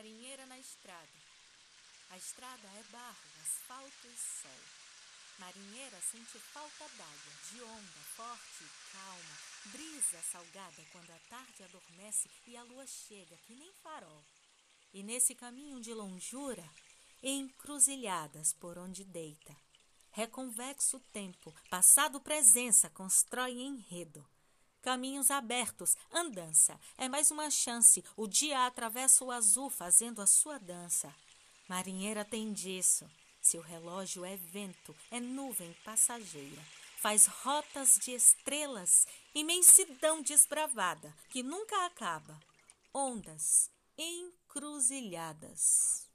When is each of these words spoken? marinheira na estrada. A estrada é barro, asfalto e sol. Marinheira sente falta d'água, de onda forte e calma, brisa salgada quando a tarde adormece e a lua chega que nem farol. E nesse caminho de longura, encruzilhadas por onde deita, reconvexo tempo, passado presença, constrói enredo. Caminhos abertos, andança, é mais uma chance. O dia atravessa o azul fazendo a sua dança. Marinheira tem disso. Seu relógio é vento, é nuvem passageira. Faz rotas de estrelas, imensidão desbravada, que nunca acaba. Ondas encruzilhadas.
marinheira 0.00 0.46
na 0.46 0.58
estrada. 0.58 1.20
A 2.08 2.16
estrada 2.16 2.66
é 2.68 2.82
barro, 2.90 3.28
asfalto 3.42 4.06
e 4.06 4.16
sol. 4.16 4.60
Marinheira 5.38 6.00
sente 6.00 6.38
falta 6.38 6.88
d'água, 6.96 7.32
de 7.52 7.62
onda 7.62 8.00
forte 8.16 8.64
e 8.64 8.92
calma, 8.92 9.36
brisa 9.66 10.22
salgada 10.32 10.82
quando 10.90 11.10
a 11.10 11.18
tarde 11.28 11.64
adormece 11.64 12.30
e 12.46 12.56
a 12.56 12.62
lua 12.62 12.86
chega 12.86 13.36
que 13.46 13.54
nem 13.54 13.70
farol. 13.82 14.24
E 14.94 15.02
nesse 15.02 15.34
caminho 15.34 15.78
de 15.82 15.92
longura, 15.92 16.66
encruzilhadas 17.22 18.54
por 18.54 18.78
onde 18.78 19.04
deita, 19.04 19.54
reconvexo 20.12 20.98
tempo, 21.12 21.54
passado 21.68 22.22
presença, 22.22 22.88
constrói 22.88 23.60
enredo. 23.60 24.26
Caminhos 24.82 25.30
abertos, 25.30 25.96
andança, 26.10 26.80
é 26.96 27.06
mais 27.08 27.30
uma 27.30 27.50
chance. 27.50 28.02
O 28.16 28.26
dia 28.26 28.66
atravessa 28.66 29.22
o 29.24 29.30
azul 29.30 29.68
fazendo 29.68 30.22
a 30.22 30.26
sua 30.26 30.58
dança. 30.58 31.14
Marinheira 31.68 32.24
tem 32.24 32.50
disso. 32.52 33.06
Seu 33.42 33.60
relógio 33.60 34.24
é 34.24 34.36
vento, 34.36 34.96
é 35.10 35.20
nuvem 35.20 35.76
passageira. 35.84 36.62
Faz 36.96 37.26
rotas 37.26 37.98
de 37.98 38.12
estrelas, 38.12 39.06
imensidão 39.34 40.22
desbravada, 40.22 41.14
que 41.30 41.42
nunca 41.42 41.84
acaba. 41.86 42.38
Ondas 42.92 43.70
encruzilhadas. 43.96 46.09